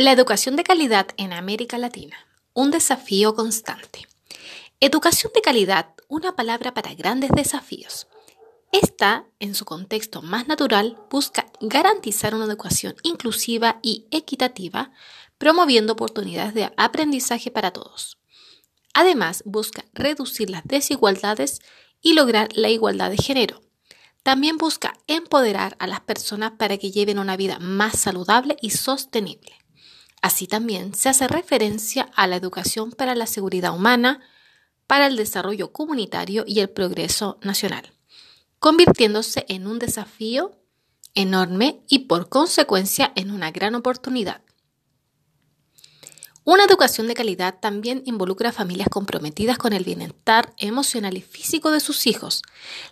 [0.00, 2.16] La educación de calidad en América Latina,
[2.54, 4.06] un desafío constante.
[4.78, 8.06] Educación de calidad, una palabra para grandes desafíos.
[8.70, 14.92] Esta, en su contexto más natural, busca garantizar una educación inclusiva y equitativa,
[15.36, 18.18] promoviendo oportunidades de aprendizaje para todos.
[18.94, 21.58] Además, busca reducir las desigualdades
[22.00, 23.62] y lograr la igualdad de género.
[24.22, 29.58] También busca empoderar a las personas para que lleven una vida más saludable y sostenible.
[30.20, 34.20] Así también se hace referencia a la educación para la seguridad humana,
[34.86, 37.92] para el desarrollo comunitario y el progreso nacional,
[38.58, 40.58] convirtiéndose en un desafío
[41.14, 44.42] enorme y por consecuencia en una gran oportunidad.
[46.50, 51.70] Una educación de calidad también involucra a familias comprometidas con el bienestar emocional y físico
[51.70, 52.40] de sus hijos.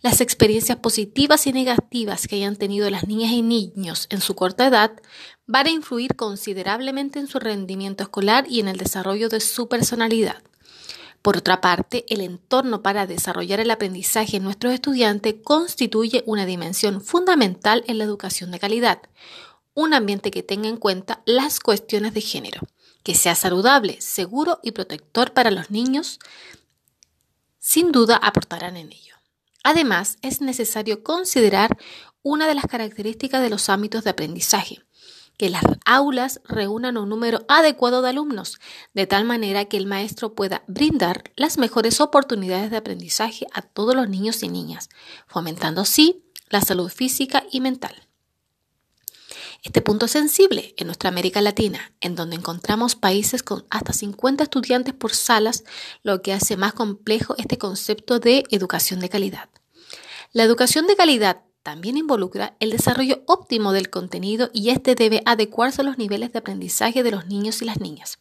[0.00, 4.68] Las experiencias positivas y negativas que hayan tenido las niñas y niños en su corta
[4.68, 4.92] edad
[5.46, 10.42] van a influir considerablemente en su rendimiento escolar y en el desarrollo de su personalidad.
[11.20, 17.02] Por otra parte, el entorno para desarrollar el aprendizaje en nuestros estudiantes constituye una dimensión
[17.02, 19.02] fundamental en la educación de calidad,
[19.74, 22.62] un ambiente que tenga en cuenta las cuestiones de género
[23.02, 26.18] que sea saludable, seguro y protector para los niños,
[27.58, 29.16] sin duda aportarán en ello.
[29.64, 31.78] Además, es necesario considerar
[32.22, 34.84] una de las características de los ámbitos de aprendizaje,
[35.36, 38.60] que las aulas reúnan un número adecuado de alumnos,
[38.94, 43.94] de tal manera que el maestro pueda brindar las mejores oportunidades de aprendizaje a todos
[43.94, 44.88] los niños y niñas,
[45.26, 48.08] fomentando así la salud física y mental.
[49.62, 54.92] Este punto sensible en nuestra América Latina, en donde encontramos países con hasta 50 estudiantes
[54.92, 55.62] por salas,
[56.02, 59.50] lo que hace más complejo este concepto de educación de calidad.
[60.32, 65.82] La educación de calidad también involucra el desarrollo óptimo del contenido y este debe adecuarse
[65.82, 68.18] a los niveles de aprendizaje de los niños y las niñas.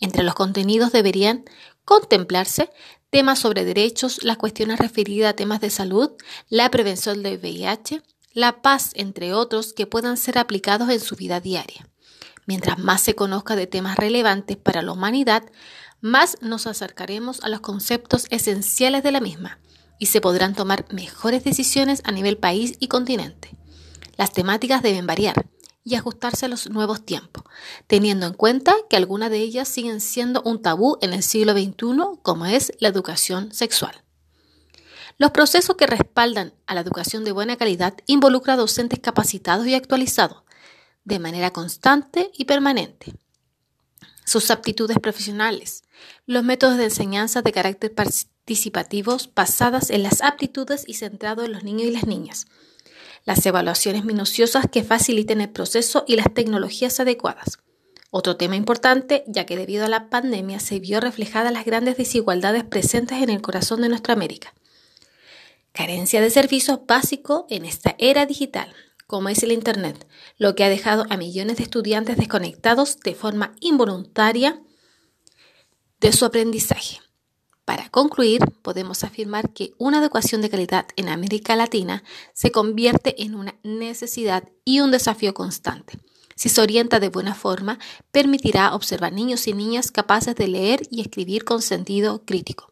[0.00, 1.44] Entre los contenidos deberían
[1.84, 2.70] contemplarse
[3.10, 6.10] temas sobre derechos, las cuestiones referidas a temas de salud,
[6.48, 8.02] la prevención del VIH,
[8.34, 11.88] la paz, entre otros, que puedan ser aplicados en su vida diaria.
[12.46, 15.44] Mientras más se conozca de temas relevantes para la humanidad,
[16.00, 19.58] más nos acercaremos a los conceptos esenciales de la misma
[19.98, 23.56] y se podrán tomar mejores decisiones a nivel país y continente.
[24.16, 25.46] Las temáticas deben variar
[25.84, 27.44] y ajustarse a los nuevos tiempos,
[27.86, 32.18] teniendo en cuenta que algunas de ellas siguen siendo un tabú en el siglo XXI,
[32.22, 34.02] como es la educación sexual.
[35.22, 40.42] Los procesos que respaldan a la educación de buena calidad involucran docentes capacitados y actualizados
[41.04, 43.14] de manera constante y permanente.
[44.26, 45.84] Sus aptitudes profesionales,
[46.26, 51.62] los métodos de enseñanza de carácter participativo basadas en las aptitudes y centrados en los
[51.62, 52.48] niños y las niñas,
[53.24, 57.60] las evaluaciones minuciosas que faciliten el proceso y las tecnologías adecuadas.
[58.10, 62.64] Otro tema importante, ya que debido a la pandemia se vio reflejadas las grandes desigualdades
[62.64, 64.52] presentes en el corazón de nuestra América.
[65.72, 68.74] Carencia de servicios básicos en esta era digital,
[69.06, 70.06] como es el Internet,
[70.36, 74.62] lo que ha dejado a millones de estudiantes desconectados de forma involuntaria
[75.98, 77.00] de su aprendizaje.
[77.64, 82.04] Para concluir, podemos afirmar que una educación de calidad en América Latina
[82.34, 85.98] se convierte en una necesidad y un desafío constante.
[86.34, 87.78] Si se orienta de buena forma,
[88.10, 92.71] permitirá observar niños y niñas capaces de leer y escribir con sentido crítico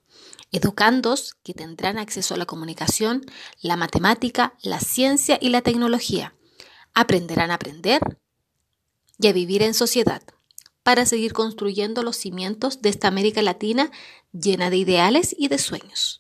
[0.53, 3.25] educandos que tendrán acceso a la comunicación,
[3.61, 6.35] la matemática, la ciencia y la tecnología.
[6.95, 8.01] Aprenderán a aprender
[9.19, 10.23] y a vivir en sociedad
[10.83, 13.91] para seguir construyendo los cimientos de esta América Latina
[14.33, 16.20] llena de ideales y de sueños.